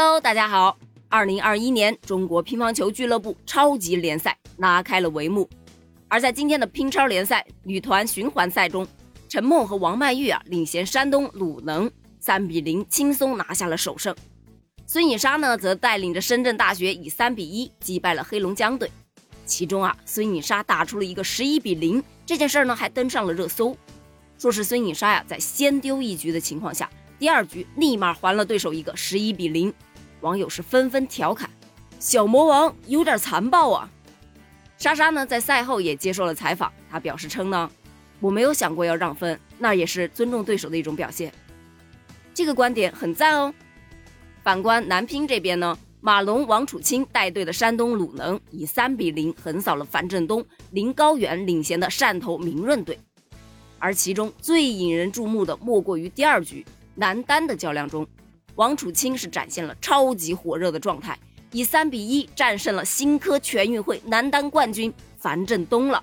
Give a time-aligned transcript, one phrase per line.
[0.00, 0.78] Hello，大家好。
[1.08, 5.50] 二零二一年中国乒乓球俱乐部超级联赛拉开了帷幕，
[6.06, 8.86] 而在今天的乒超联赛女团循环赛中，
[9.28, 11.90] 陈梦和王曼玉啊领衔山东鲁能
[12.20, 14.14] 三比零轻松拿下了首胜。
[14.86, 18.88] 孙颖莎呢则带领着深圳大学以三比一击败了黑龙江队。
[19.46, 23.76] 其中啊，孙颖莎打出了一个十一比零，这件事儿呢还登上了热搜。
[24.38, 26.88] 说是孙颖莎呀，在先丢一局的情况下，
[27.18, 29.74] 第二局立马还了对手一个十一比零，
[30.20, 31.48] 网友是纷纷调侃
[31.98, 33.90] ：“小魔王有点残暴啊。”
[34.78, 37.70] 莎莎呢在赛后也接受了采访，她表示称呢
[38.20, 41.32] ：“我没有想过要让分，那也是尊重对手的一种表现。”
[42.34, 43.52] 这个观点很赞哦。
[44.42, 52.98] 反观男乒这边呢，马龙、王楚钦带队的山东鲁能以三比零横扫了樊振东、林高远领衔的汕头明润队。
[53.80, 56.64] 而其中最引人注目的，莫过于第二局
[56.94, 58.06] 男单的较量中，
[58.58, 61.16] 王楚钦是展现了超级火热的状态，
[61.52, 66.02] 以三比一战胜了新科全运会男单冠军樊振东了。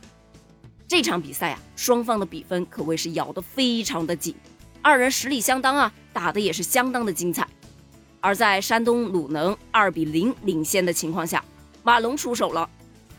[0.87, 4.33] 这场比赛啊，双方的比分可谓是咬得非常的紧，
[4.81, 7.45] 二人实力相当啊，打的也是相当的精彩。
[8.21, 11.43] 而在山东鲁能二比零领先的情况下，
[11.83, 12.69] 马龙出手了。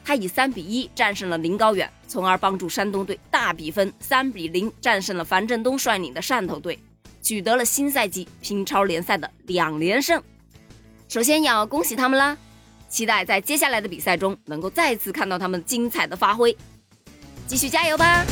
[0.02, 6.78] 他以三比一战胜了林高远，从而帮助山东队大比分三比零战胜了樊振东率领的汕头队，
[7.26, 10.22] 取得了新赛季乒超联赛的两连胜。
[11.08, 12.36] 首先要恭喜他们啦！
[12.88, 16.56] 期待在接下来的比赛中能够再次看到他们精彩的发挥，
[17.48, 18.24] 继续加油吧！